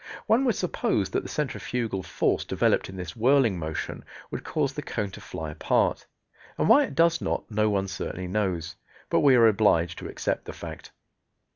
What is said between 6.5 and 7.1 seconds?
and why it